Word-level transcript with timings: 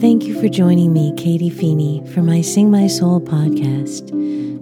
Thank 0.00 0.24
you 0.24 0.40
for 0.40 0.48
joining 0.48 0.94
me, 0.94 1.12
Katie 1.14 1.50
Feeney, 1.50 2.02
for 2.14 2.22
my 2.22 2.40
Sing 2.40 2.70
My 2.70 2.86
Soul 2.86 3.20
podcast, 3.20 4.08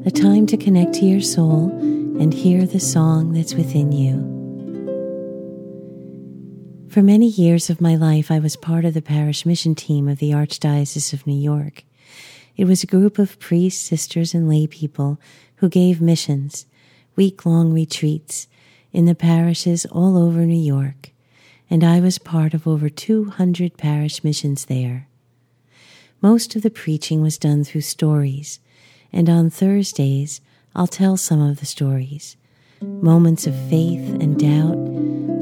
a 0.05 0.11
time 0.11 0.47
to 0.47 0.57
connect 0.57 0.95
to 0.95 1.05
your 1.05 1.21
soul 1.21 1.71
and 2.21 2.35
hear 2.35 2.67
the 2.67 2.81
song 2.81 3.35
that's 3.35 3.55
within 3.55 3.93
you. 3.93 4.19
For 6.91 7.03
many 7.03 7.29
years 7.29 7.71
of 7.71 7.81
my 7.81 7.95
life, 7.95 8.33
I 8.33 8.41
was 8.41 8.57
part 8.57 8.85
of 8.85 8.95
the 8.95 9.01
parish 9.01 9.47
mission 9.47 9.77
team 9.77 10.09
of 10.09 10.19
the 10.19 10.33
Archdiocese 10.33 11.13
of 11.13 11.25
New 11.25 11.41
York. 11.41 11.85
It 12.57 12.65
was 12.65 12.83
a 12.83 12.89
group 12.89 13.17
of 13.17 13.39
priests, 13.39 13.87
sisters, 13.89 14.35
and 14.35 14.49
lay 14.49 14.67
people 14.67 15.21
who 15.59 15.69
gave 15.69 16.01
missions, 16.01 16.67
week 17.15 17.47
long 17.47 17.73
retreats 17.73 18.49
in 18.93 19.05
the 19.05 19.15
parishes 19.15 19.87
all 19.87 20.19
over 20.19 20.41
New 20.41 20.61
York, 20.61 21.13
and 21.71 21.85
I 21.85 22.01
was 22.01 22.19
part 22.19 22.55
of 22.55 22.67
over 22.67 22.89
200 22.89 23.77
parish 23.77 24.25
missions 24.25 24.65
there. 24.65 25.07
Most 26.21 26.57
of 26.57 26.63
the 26.63 26.71
preaching 26.71 27.23
was 27.23 27.39
done 27.39 27.63
through 27.63 27.83
stories, 27.83 28.59
and 29.13 29.31
on 29.31 29.51
Thursdays 29.51 30.41
I'll 30.75 30.89
tell 30.89 31.17
some 31.17 31.41
of 31.41 31.61
the 31.61 31.67
stories 31.67 32.37
moments 32.81 33.47
of 33.47 33.55
faith 33.69 34.09
and 34.21 34.39
doubt, 34.39 34.77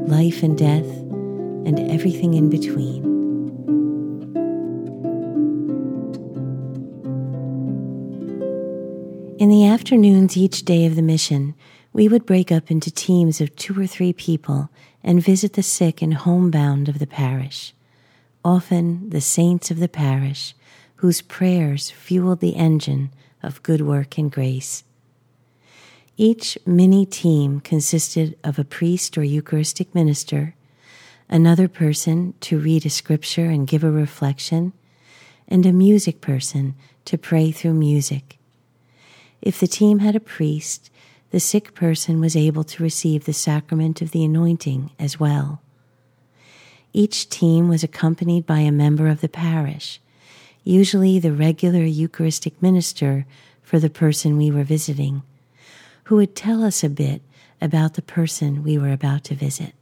life 0.07 0.41
and 0.43 0.57
death, 0.57 0.85
and 1.65 1.79
everything 1.91 2.33
in 2.33 2.49
between. 2.49 3.03
In 9.39 9.49
the 9.49 9.67
afternoons 9.67 10.37
each 10.37 10.63
day 10.63 10.85
of 10.85 10.95
the 10.95 11.01
mission, 11.01 11.53
we 11.93 12.07
would 12.07 12.25
break 12.25 12.51
up 12.51 12.69
into 12.71 12.91
teams 12.91 13.41
of 13.41 13.55
two 13.55 13.79
or 13.79 13.87
three 13.87 14.13
people 14.13 14.69
and 15.03 15.23
visit 15.23 15.53
the 15.53 15.63
sick 15.63 16.01
and 16.01 16.13
homebound 16.13 16.89
of 16.89 16.99
the 16.99 17.07
parish. 17.07 17.73
Often 18.43 19.09
the 19.09 19.21
saints 19.21 19.71
of 19.71 19.79
the 19.79 19.89
parish 19.89 20.55
whose 20.97 21.21
prayers 21.21 21.91
fueled 21.91 22.39
the 22.39 22.55
engine 22.55 23.11
of 23.43 23.63
good 23.63 23.81
work 23.81 24.17
and 24.17 24.31
grace. 24.31 24.83
Each 26.17 26.57
mini 26.65 27.05
team 27.05 27.59
consisted 27.59 28.37
of 28.43 28.57
a 28.57 28.63
priest 28.63 29.17
or 29.17 29.23
Eucharistic 29.23 29.93
minister, 29.93 30.55
another 31.29 31.67
person 31.67 32.33
to 32.41 32.57
read 32.57 32.85
a 32.85 32.89
scripture 32.89 33.45
and 33.45 33.67
give 33.67 33.83
a 33.83 33.91
reflection, 33.91 34.73
and 35.47 35.65
a 35.65 35.71
music 35.71 36.19
person 36.19 36.73
to 37.05 37.17
pray 37.17 37.51
through 37.51 37.73
music. 37.73 38.39
If 39.41 39.59
the 39.59 39.67
team 39.67 39.99
had 39.99 40.15
a 40.15 40.19
priest, 40.19 40.89
the 41.29 41.39
sick 41.39 41.75
person 41.75 42.19
was 42.19 42.35
able 42.35 42.63
to 42.63 42.83
receive 42.83 43.25
the 43.25 43.33
sacrament 43.33 44.01
of 44.01 44.11
the 44.11 44.25
anointing 44.25 44.91
as 44.97 45.19
well. 45.19 45.61
Each 46.97 47.29
team 47.29 47.69
was 47.69 47.83
accompanied 47.83 48.47
by 48.47 48.61
a 48.61 48.71
member 48.71 49.07
of 49.07 49.21
the 49.21 49.29
parish 49.29 50.01
usually 50.63 51.19
the 51.19 51.31
regular 51.31 51.83
Eucharistic 51.83 52.59
minister 52.59 53.27
for 53.61 53.77
the 53.79 53.89
person 53.89 54.35
we 54.35 54.49
were 54.49 54.63
visiting, 54.63 55.21
who 56.05 56.15
would 56.15 56.35
tell 56.35 56.63
us 56.63 56.83
a 56.83 56.89
bit 56.89 57.21
about 57.61 57.93
the 57.93 58.01
person 58.01 58.63
we 58.63 58.79
were 58.79 58.91
about 58.91 59.23
to 59.23 59.35
visit. 59.35 59.73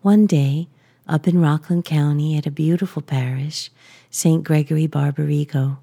One 0.00 0.26
day, 0.26 0.68
up 1.08 1.26
in 1.26 1.42
Rockland 1.42 1.84
County 1.84 2.38
at 2.38 2.46
a 2.46 2.52
beautiful 2.52 3.02
parish, 3.02 3.68
St. 4.10 4.44
Gregory 4.44 4.86
Barbarigo, 4.86 5.78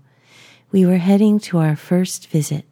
we 0.72 0.86
were 0.86 0.98
heading 1.00 1.38
to 1.42 1.58
our 1.58 1.76
first 1.76 2.28
visit, 2.28 2.64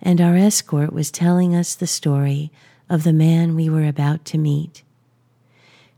and 0.00 0.22
our 0.22 0.36
escort 0.36 0.90
was 0.90 1.10
telling 1.10 1.54
us 1.54 1.74
the 1.74 1.86
story 1.86 2.50
of 2.88 3.04
the 3.04 3.12
man 3.12 3.54
we 3.54 3.68
were 3.68 3.86
about 3.86 4.24
to 4.24 4.38
meet. 4.38 4.82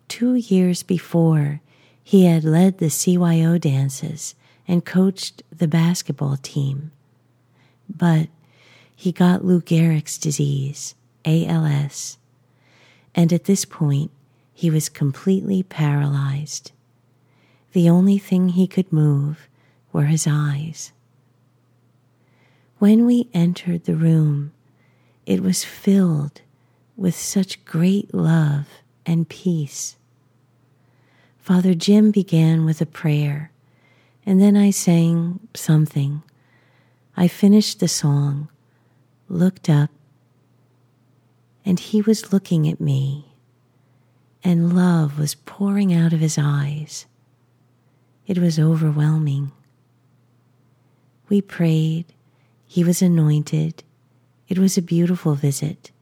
Two 0.08 0.34
years 0.34 0.82
before, 0.82 1.60
he 2.02 2.24
had 2.24 2.42
led 2.42 2.78
the 2.78 2.86
CYO 2.86 3.60
dances 3.60 4.34
and 4.66 4.84
coached 4.84 5.42
the 5.56 5.68
basketball 5.68 6.38
team. 6.38 6.90
But 7.88 8.28
he 8.96 9.12
got 9.12 9.44
Lou 9.44 9.60
Gehrig's 9.60 10.18
disease, 10.18 10.94
ALS, 11.24 12.18
and 13.14 13.32
at 13.32 13.44
this 13.44 13.64
point 13.64 14.10
he 14.54 14.70
was 14.70 14.88
completely 14.88 15.62
paralyzed. 15.62 16.72
The 17.72 17.88
only 17.88 18.18
thing 18.18 18.48
he 18.48 18.66
could 18.66 18.92
move 18.92 19.48
were 19.92 20.06
his 20.06 20.26
eyes. 20.28 20.92
When 22.78 23.04
we 23.06 23.28
entered 23.34 23.84
the 23.84 23.94
room, 23.94 24.52
it 25.26 25.42
was 25.42 25.64
filled 25.64 26.40
with 26.96 27.14
such 27.14 27.64
great 27.64 28.14
love 28.14 28.66
and 29.04 29.28
peace. 29.28 29.97
Father 31.48 31.72
Jim 31.72 32.10
began 32.10 32.66
with 32.66 32.82
a 32.82 32.84
prayer, 32.84 33.50
and 34.26 34.38
then 34.38 34.54
I 34.54 34.68
sang 34.68 35.40
something. 35.54 36.22
I 37.16 37.26
finished 37.26 37.80
the 37.80 37.88
song, 37.88 38.50
looked 39.30 39.70
up, 39.70 39.88
and 41.64 41.80
he 41.80 42.02
was 42.02 42.34
looking 42.34 42.68
at 42.68 42.82
me, 42.82 43.32
and 44.44 44.76
love 44.76 45.18
was 45.18 45.36
pouring 45.36 45.90
out 45.90 46.12
of 46.12 46.20
his 46.20 46.36
eyes. 46.36 47.06
It 48.26 48.36
was 48.36 48.58
overwhelming. 48.58 49.50
We 51.30 51.40
prayed, 51.40 52.12
he 52.66 52.84
was 52.84 53.00
anointed. 53.00 53.84
It 54.48 54.58
was 54.58 54.76
a 54.76 54.82
beautiful 54.82 55.34
visit, 55.34 55.92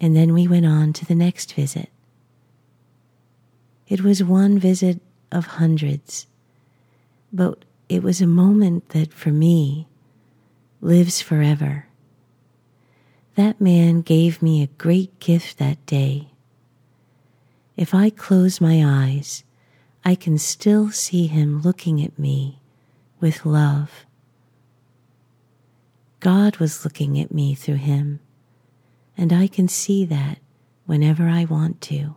and 0.00 0.14
then 0.14 0.32
we 0.32 0.46
went 0.46 0.66
on 0.66 0.92
to 0.92 1.04
the 1.04 1.16
next 1.16 1.54
visit. 1.54 1.90
It 3.88 4.02
was 4.02 4.22
one 4.22 4.58
visit 4.58 5.00
of 5.30 5.46
hundreds, 5.46 6.26
but 7.32 7.64
it 7.88 8.02
was 8.02 8.20
a 8.20 8.26
moment 8.26 8.88
that 8.90 9.12
for 9.12 9.30
me 9.30 9.86
lives 10.80 11.20
forever. 11.20 11.86
That 13.36 13.60
man 13.60 14.00
gave 14.00 14.42
me 14.42 14.62
a 14.62 14.78
great 14.78 15.20
gift 15.20 15.58
that 15.58 15.84
day. 15.86 16.28
If 17.76 17.94
I 17.94 18.10
close 18.10 18.60
my 18.60 18.82
eyes, 18.84 19.44
I 20.04 20.14
can 20.14 20.38
still 20.38 20.90
see 20.90 21.26
him 21.26 21.60
looking 21.60 22.02
at 22.02 22.18
me 22.18 22.60
with 23.20 23.44
love. 23.44 24.06
God 26.20 26.56
was 26.56 26.84
looking 26.84 27.20
at 27.20 27.32
me 27.32 27.54
through 27.54 27.76
him, 27.76 28.20
and 29.16 29.32
I 29.32 29.46
can 29.46 29.68
see 29.68 30.04
that 30.06 30.38
whenever 30.86 31.28
I 31.28 31.44
want 31.44 31.80
to. 31.82 32.14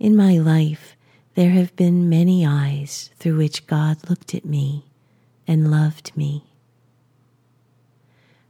In 0.00 0.16
my 0.16 0.38
life, 0.38 0.96
there 1.34 1.50
have 1.50 1.76
been 1.76 2.08
many 2.08 2.46
eyes 2.46 3.10
through 3.18 3.36
which 3.36 3.66
God 3.66 3.98
looked 4.08 4.34
at 4.34 4.46
me 4.46 4.86
and 5.46 5.70
loved 5.70 6.16
me. 6.16 6.46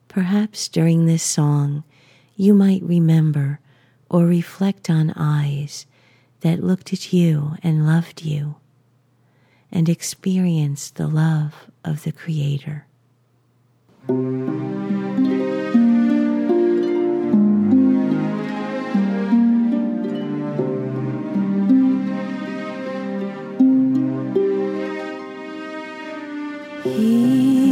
Perhaps 0.07 0.69
during 0.69 1.07
this 1.07 1.25
song, 1.25 1.83
you 2.37 2.55
might 2.55 2.85
remember 2.85 3.59
or 4.09 4.27
reflect 4.27 4.89
on 4.89 5.13
eyes 5.17 5.87
that 6.43 6.63
looked 6.63 6.93
at 6.93 7.13
you 7.13 7.57
and 7.65 7.85
loved 7.85 8.23
you 8.23 8.55
and 9.73 9.89
experienced 9.89 10.95
the 10.95 11.09
love 11.09 11.69
of 11.85 12.05
the 12.05 12.13
Creator. 12.13 12.87
He 26.83 27.70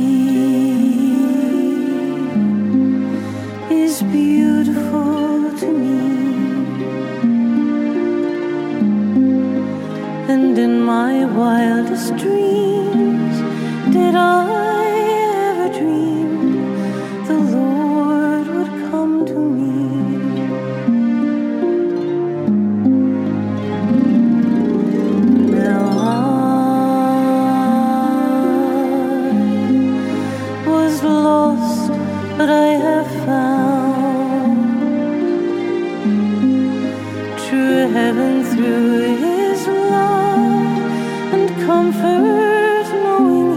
comfort 41.90 42.86
knowing 43.02 43.56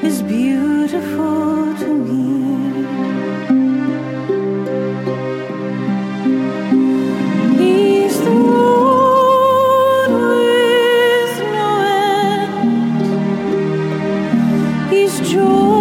He 0.00 0.06
is 0.06 0.22
beautiful 0.22 1.74
to 1.82 1.88
me. 2.06 2.22
He's 7.58 8.16
the 8.20 8.30
Lord 8.30 10.10
with 10.30 11.34
no 11.56 11.68
end. 12.54 12.74
He's 14.92 15.14
joy. 15.30 15.72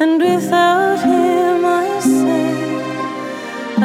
and 0.00 0.20
without 0.20 0.87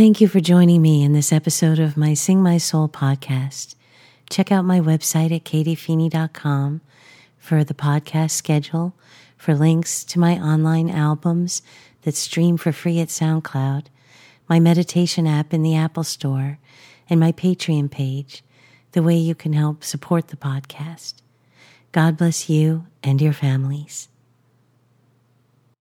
Thank 0.00 0.20
you 0.22 0.28
for 0.28 0.40
joining 0.40 0.80
me 0.80 1.02
in 1.02 1.12
this 1.12 1.30
episode 1.30 1.78
of 1.78 1.96
my 1.96 2.14
Sing 2.14 2.42
My 2.42 2.56
Soul 2.56 2.88
podcast. 2.88 3.74
Check 4.30 4.50
out 4.50 4.64
my 4.64 4.80
website 4.80 5.30
at 5.30 5.44
katiefeeney.com 5.44 6.80
for 7.36 7.64
the 7.64 7.74
podcast 7.74 8.30
schedule, 8.30 8.94
for 9.36 9.54
links 9.54 10.02
to 10.04 10.18
my 10.18 10.38
online 10.38 10.88
albums 10.88 11.60
that 12.02 12.14
stream 12.14 12.56
for 12.56 12.72
free 12.72 12.98
at 13.00 13.08
SoundCloud, 13.08 13.88
my 14.50 14.58
meditation 14.58 15.28
app 15.28 15.54
in 15.54 15.62
the 15.62 15.76
Apple 15.76 16.02
Store, 16.02 16.58
and 17.08 17.20
my 17.20 17.30
Patreon 17.30 17.88
page, 17.88 18.42
the 18.92 19.02
way 19.02 19.14
you 19.14 19.34
can 19.34 19.52
help 19.52 19.84
support 19.84 20.28
the 20.28 20.36
podcast. 20.36 21.14
God 21.92 22.16
bless 22.16 22.50
you 22.50 22.86
and 23.02 23.22
your 23.22 23.32
families. 23.32 24.08